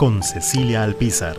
[0.00, 1.38] Con Cecilia Alpizar.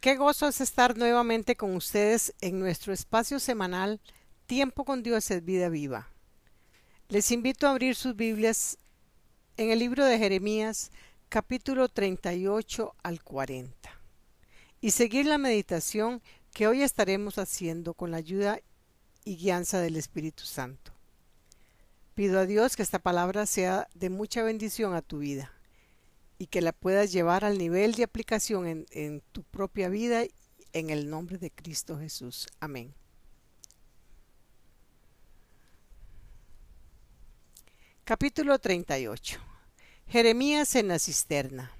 [0.00, 4.00] Qué gozo es estar nuevamente con ustedes en nuestro espacio semanal
[4.46, 6.08] Tiempo con Dios es vida viva.
[7.10, 8.78] Les invito a abrir sus Biblias
[9.58, 10.90] en el libro de Jeremías
[11.28, 13.97] capítulo 38 al 40
[14.80, 18.60] y seguir la meditación que hoy estaremos haciendo con la ayuda
[19.24, 20.92] y guianza del Espíritu Santo.
[22.14, 25.52] Pido a Dios que esta palabra sea de mucha bendición a tu vida
[26.38, 30.24] y que la puedas llevar al nivel de aplicación en, en tu propia vida
[30.72, 32.46] en el nombre de Cristo Jesús.
[32.60, 32.94] Amén.
[38.04, 39.38] Capítulo 38.
[40.06, 41.77] Jeremías en la cisterna.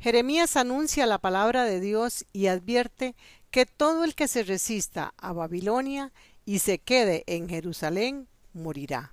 [0.00, 3.16] Jeremías anuncia la palabra de Dios y advierte
[3.50, 6.12] que todo el que se resista a Babilonia
[6.44, 9.12] y se quede en Jerusalén morirá,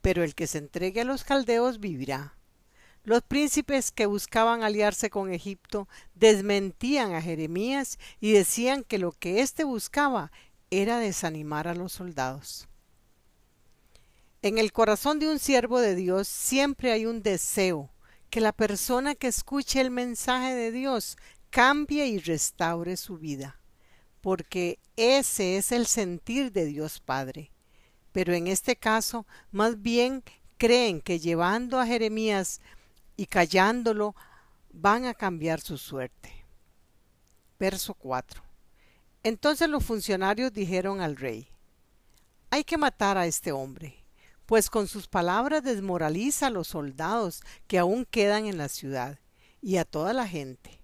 [0.00, 2.38] pero el que se entregue a los caldeos vivirá.
[3.04, 9.40] Los príncipes que buscaban aliarse con Egipto desmentían a Jeremías y decían que lo que
[9.40, 10.32] éste buscaba
[10.70, 12.66] era desanimar a los soldados.
[14.40, 17.90] En el corazón de un siervo de Dios siempre hay un deseo
[18.30, 21.16] que la persona que escuche el mensaje de Dios
[21.50, 23.60] cambie y restaure su vida,
[24.20, 27.50] porque ese es el sentir de Dios Padre.
[28.12, 30.22] Pero en este caso, más bien
[30.56, 32.60] creen que llevando a Jeremías
[33.16, 34.14] y callándolo
[34.72, 36.32] van a cambiar su suerte.
[37.58, 38.42] Verso 4.
[39.22, 41.48] Entonces los funcionarios dijeron al rey,
[42.50, 43.97] hay que matar a este hombre,
[44.48, 49.18] pues con sus palabras desmoraliza a los soldados que aún quedan en la ciudad
[49.60, 50.80] y a toda la gente.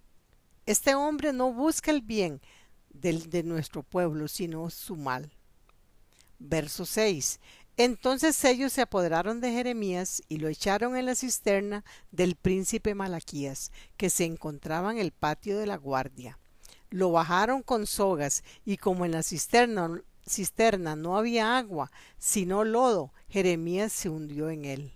[0.66, 2.42] Este hombre no busca el bien
[2.90, 5.32] del, de nuestro pueblo, sino su mal.
[6.38, 7.40] Verso 6.
[7.78, 13.72] Entonces ellos se apoderaron de Jeremías y lo echaron en la cisterna del príncipe Malaquías,
[13.96, 16.38] que se encontraba en el patio de la guardia.
[16.90, 23.12] Lo bajaron con sogas, y como en la cisterna, cisterna no había agua, sino lodo,
[23.28, 24.92] Jeremías se hundió en él.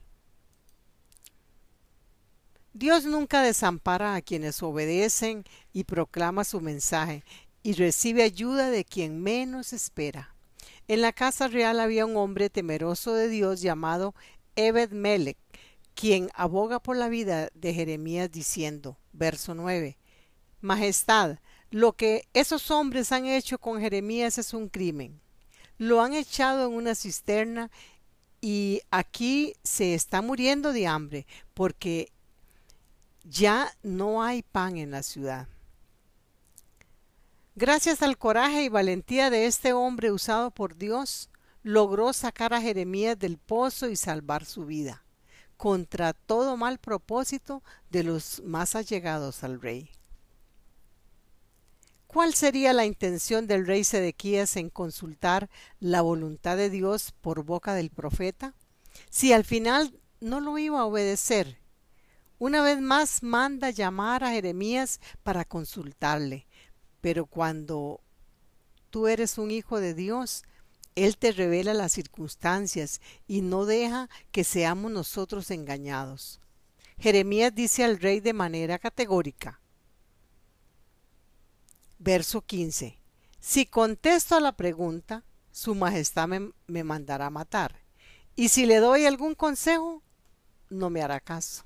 [2.72, 7.24] Dios nunca desampara a quienes obedecen y proclama su mensaje,
[7.62, 10.34] y recibe ayuda de quien menos espera.
[10.86, 14.14] En la casa real había un hombre temeroso de Dios llamado
[14.56, 15.36] Ebed Melech,
[15.94, 19.98] quien aboga por la vida de Jeremías diciendo, verso 9,
[20.60, 21.38] Majestad,
[21.70, 25.20] lo que esos hombres han hecho con Jeremías es un crimen.
[25.76, 27.70] Lo han echado en una cisterna
[28.40, 32.10] y aquí se está muriendo de hambre porque
[33.24, 35.48] ya no hay pan en la ciudad.
[37.54, 41.28] Gracias al coraje y valentía de este hombre usado por Dios,
[41.64, 45.02] logró sacar a Jeremías del pozo y salvar su vida,
[45.56, 49.90] contra todo mal propósito de los más allegados al rey.
[52.08, 57.74] ¿Cuál sería la intención del rey Sedequías en consultar la voluntad de Dios por boca
[57.74, 58.54] del profeta?
[59.10, 61.58] Si al final no lo iba a obedecer,
[62.38, 66.46] una vez más manda llamar a Jeremías para consultarle,
[67.02, 68.00] pero cuando
[68.88, 70.44] tú eres un hijo de Dios,
[70.94, 76.40] Él te revela las circunstancias y no deja que seamos nosotros engañados.
[76.98, 79.60] Jeremías dice al rey de manera categórica.
[81.98, 82.98] Verso 15.
[83.40, 87.80] Si contesto a la pregunta, su majestad me, me mandará matar.
[88.36, 90.02] Y si le doy algún consejo,
[90.70, 91.64] no me hará caso.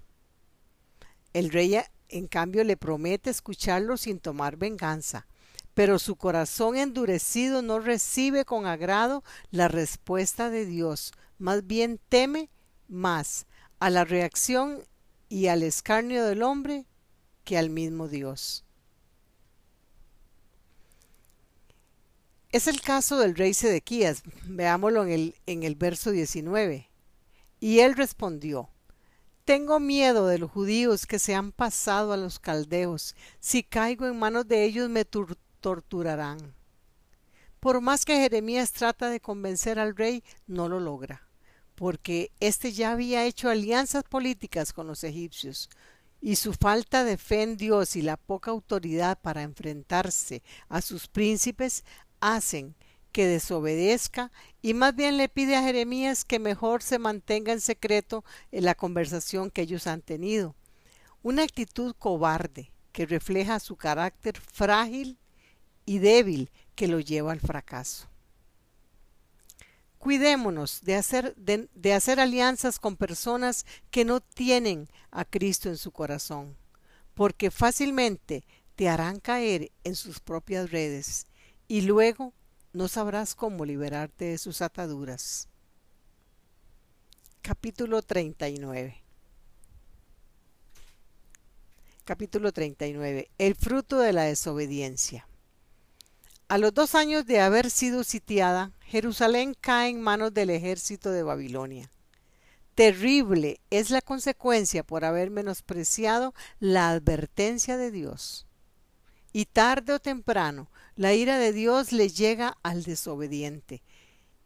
[1.33, 5.27] El rey en cambio le promete escucharlo sin tomar venganza,
[5.75, 12.51] pero su corazón endurecido no recibe con agrado la respuesta de Dios, más bien teme
[12.89, 13.47] más
[13.81, 14.85] a la reacción
[15.29, 16.87] y al escarnio del hombre
[17.45, 18.62] que al mismo Dios.
[22.53, 26.91] Es el caso del rey Sedequías, veámoslo en el, en el verso 19.
[27.61, 28.69] Y él respondió,
[29.47, 33.17] Tengo miedo de los judíos que se han pasado a los caldeos.
[33.41, 36.55] Si caigo en manos de ellos me torturarán.
[37.59, 41.27] Por más que Jeremías trata de convencer al rey, no lo logra,
[41.75, 45.71] porque éste ya había hecho alianzas políticas con los egipcios,
[46.21, 51.09] y su falta de fe en Dios y la poca autoridad para enfrentarse a sus
[51.09, 51.85] príncipes
[52.23, 52.75] hacen
[53.11, 54.33] que desobedezca
[54.63, 58.75] y más bien le pide a Jeremías que mejor se mantenga en secreto en la
[58.75, 60.55] conversación que ellos han tenido.
[61.23, 65.19] Una actitud cobarde que refleja su carácter frágil
[65.85, 68.09] y débil que lo lleva al fracaso.
[69.99, 75.77] Cuidémonos de hacer, de, de hacer alianzas con personas que no tienen a Cristo en
[75.77, 76.57] su corazón,
[77.15, 78.45] porque fácilmente
[78.75, 81.27] te harán caer en sus propias redes
[81.73, 82.35] y luego
[82.75, 85.49] no sabrás cómo liberarte de sus ataduras.
[87.41, 89.03] Capítulo 39
[92.05, 95.27] Capítulo 39 El fruto de la desobediencia
[96.49, 101.23] A los dos años de haber sido sitiada, Jerusalén cae en manos del ejército de
[101.23, 101.91] Babilonia.
[102.75, 108.47] Terrible es la consecuencia por haber menospreciado la advertencia de Dios.
[109.33, 113.83] Y tarde o temprano la ira de Dios le llega al desobediente.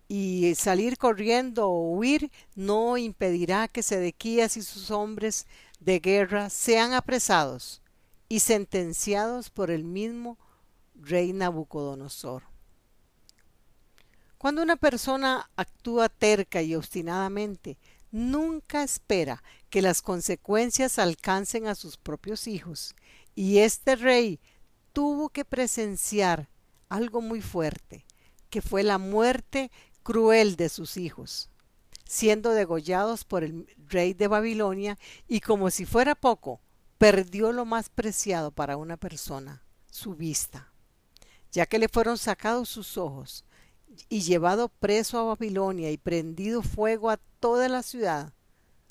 [0.08, 5.46] Y salir corriendo o huir no impedirá que Sedequías y sus hombres
[5.80, 7.82] de guerra sean apresados
[8.28, 10.38] y sentenciados por el mismo
[10.94, 12.44] rey Nabucodonosor.
[14.38, 17.78] Cuando una persona actúa terca y obstinadamente,
[18.12, 22.94] nunca espera que las consecuencias alcancen a sus propios hijos,
[23.34, 24.40] y este rey
[24.96, 26.48] tuvo que presenciar
[26.88, 28.06] algo muy fuerte,
[28.48, 29.70] que fue la muerte
[30.02, 31.50] cruel de sus hijos,
[32.06, 34.96] siendo degollados por el rey de Babilonia
[35.28, 36.62] y como si fuera poco,
[36.96, 40.72] perdió lo más preciado para una persona, su vista,
[41.52, 43.44] ya que le fueron sacados sus ojos
[44.08, 48.32] y llevado preso a Babilonia y prendido fuego a toda la ciudad,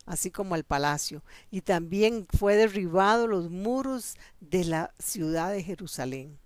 [0.05, 6.39] así como al palacio, y también fue derribado los muros de la ciudad de Jerusalén.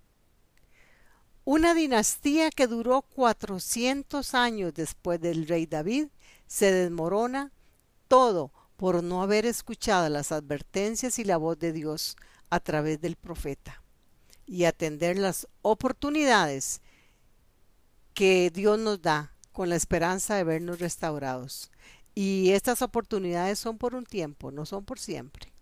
[1.44, 6.08] Una dinastía que duró cuatrocientos años después del rey David
[6.46, 7.50] se desmorona
[8.08, 12.16] todo por no haber escuchado las advertencias y la voz de Dios
[12.50, 13.82] a través del profeta
[14.46, 16.80] y atender las oportunidades
[18.14, 21.70] que Dios nos da con la esperanza de vernos restaurados.
[22.14, 25.52] Y estas oportunidades son por un tiempo, no son por siempre.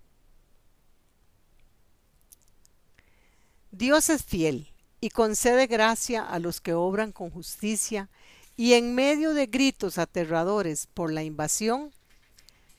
[3.71, 8.09] Dios es fiel y concede gracia a los que obran con justicia
[8.57, 11.93] y en medio de gritos aterradores por la invasión,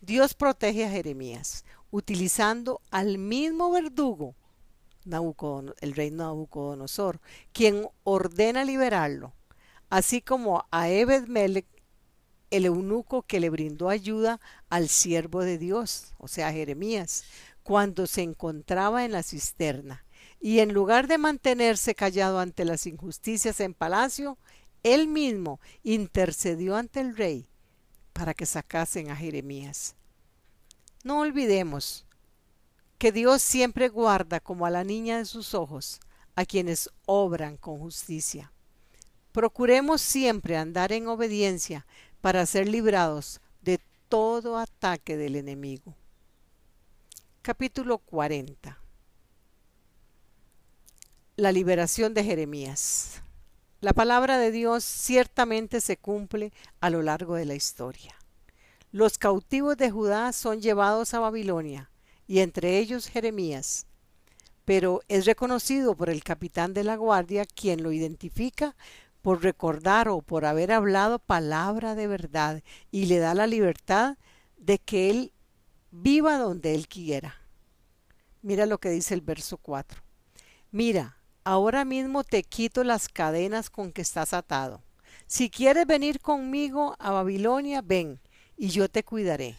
[0.02, 4.36] Dios protege a Jeremías, utilizando al mismo verdugo,
[5.06, 7.22] el rey Nabucodonosor,
[7.54, 9.34] quien ordena liberarlo,
[9.90, 11.66] así como a Ebed Melech,
[12.52, 17.24] el eunuco que le brindó ayuda al siervo de Dios, o sea, Jeremías,
[17.64, 20.06] cuando se encontraba en la cisterna.
[20.42, 24.38] Y en lugar de mantenerse callado ante las injusticias en palacio,
[24.84, 27.48] él mismo intercedió ante el rey
[28.14, 29.96] para que sacasen a Jeremías.
[31.04, 32.06] No olvidemos
[32.98, 36.00] que Dios siempre guarda como a la niña de sus ojos
[36.36, 38.52] a quienes obran con justicia.
[39.32, 41.86] Procuremos siempre andar en obediencia
[42.22, 45.96] para ser librados de todo ataque del enemigo.
[47.42, 48.78] Capítulo 40
[51.38, 53.22] La liberación de Jeremías.
[53.82, 58.14] La palabra de Dios ciertamente se cumple a lo largo de la historia.
[58.92, 61.90] Los cautivos de Judá son llevados a Babilonia,
[62.28, 63.86] y entre ellos Jeremías,
[64.66, 68.76] pero es reconocido por el capitán de la guardia, quien lo identifica
[69.22, 74.18] por recordar o por haber hablado palabra de verdad y le da la libertad
[74.58, 75.34] de que él
[75.92, 77.36] viva donde él quiera.
[78.42, 80.02] Mira lo que dice el verso 4.
[80.72, 84.84] Mira, ahora mismo te quito las cadenas con que estás atado.
[85.28, 88.20] Si quieres venir conmigo a Babilonia, ven,
[88.56, 89.58] y yo te cuidaré.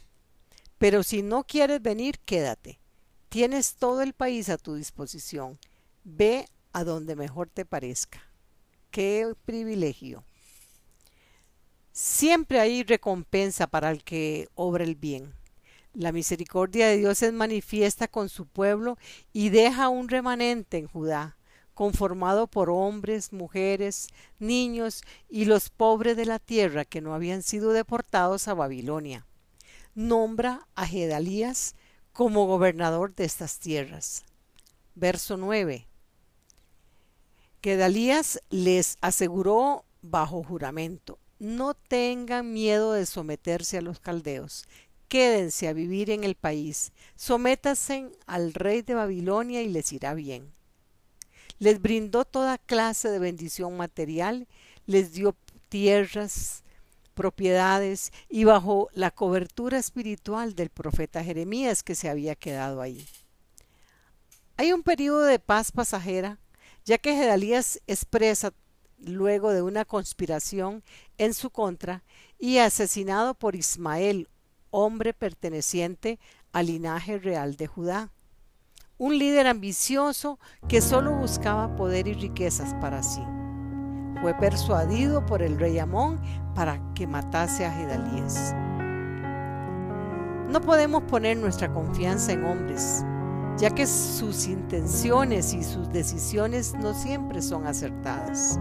[0.79, 2.81] Pero si no quieres venir, quédate.
[3.29, 5.59] Tienes todo el país a tu disposición.
[6.05, 8.30] Ve a donde mejor te parezca.
[8.91, 10.25] Qué privilegio.
[11.93, 15.33] Siempre hay recompensa para el que obra el bien.
[15.93, 18.97] La misericordia de Dios es manifiesta con su pueblo
[19.33, 21.37] y deja un remanente en Judá,
[21.75, 27.73] conformado por hombres, mujeres, niños y los pobres de la tierra que no habían sido
[27.73, 29.27] deportados a Babilonia.
[29.95, 31.75] nombra a Gedalías
[32.13, 34.25] como gobernador de estas tierras.
[34.95, 35.90] Verso 9.
[37.63, 44.65] Gedalías les aseguró bajo juramento, no tengan miedo de someterse a los caldeos,
[45.09, 50.51] quédense a vivir en el país, sométasen al rey de Babilonia y les irá bien.
[51.59, 54.49] Les brindó toda clase de bendición material,
[54.87, 55.37] les dio
[55.69, 56.65] tierras,
[57.13, 63.07] propiedades y bajo la cobertura espiritual del profeta Jeremías que se había quedado ahí.
[64.57, 66.39] Hay un periodo de paz pasajera,
[66.85, 68.53] ya que Gedalías expresa
[68.99, 70.83] luego de una conspiración
[71.19, 72.03] en su contra
[72.39, 74.29] y asesinado por Ismael,
[74.71, 76.19] hombre perteneciente
[76.53, 78.11] al linaje real de Judá.
[78.99, 83.23] Un líder ambicioso que solo buscaba poder y riquezas para sí.
[84.21, 86.21] Fue persuadido por el rey Amón
[86.55, 88.55] para que matase a Gedalías.
[90.51, 93.03] No podemos poner nuestra confianza en hombres,
[93.61, 98.59] ya que sus intenciones y sus decisiones no siempre son acertadas.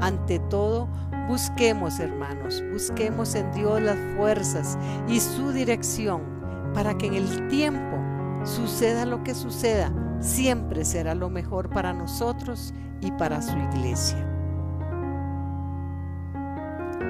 [0.00, 0.88] Ante todo,
[1.28, 6.22] busquemos, hermanos, busquemos en Dios las fuerzas y su dirección
[6.74, 7.96] para que en el tiempo
[8.44, 14.35] suceda lo que suceda, siempre será lo mejor para nosotros y para su iglesia.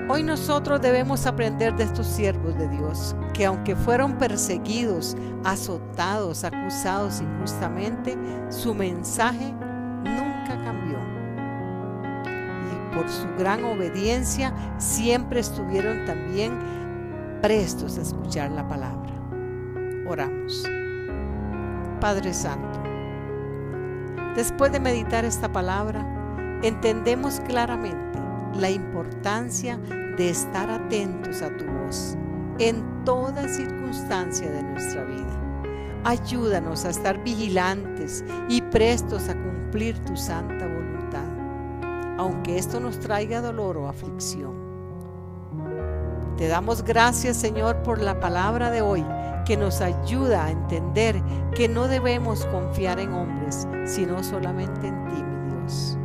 [0.09, 7.21] Hoy nosotros debemos aprender de estos siervos de Dios, que aunque fueron perseguidos, azotados, acusados
[7.21, 8.17] injustamente,
[8.49, 9.53] su mensaje
[10.05, 10.99] nunca cambió.
[12.73, 16.57] Y por su gran obediencia siempre estuvieron también
[17.43, 19.11] prestos a escuchar la palabra.
[20.09, 20.63] Oramos.
[22.01, 22.81] Padre Santo,
[24.37, 26.07] después de meditar esta palabra,
[26.63, 28.06] entendemos claramente
[28.61, 29.79] la importancia
[30.17, 32.17] de estar atentos a tu voz
[32.59, 36.03] en toda circunstancia de nuestra vida.
[36.05, 43.41] Ayúdanos a estar vigilantes y prestos a cumplir tu santa voluntad, aunque esto nos traiga
[43.41, 44.55] dolor o aflicción.
[46.37, 49.05] Te damos gracias, Señor, por la palabra de hoy
[49.47, 51.23] que nos ayuda a entender
[51.55, 55.96] que no debemos confiar en hombres, sino solamente en ti, mi Dios.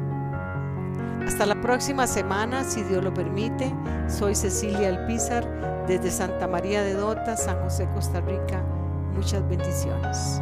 [1.31, 3.73] Hasta la próxima semana, si Dios lo permite.
[4.09, 5.47] Soy Cecilia Alpizar
[5.87, 8.61] desde Santa María de Dota, San José, Costa Rica.
[9.15, 10.41] Muchas bendiciones.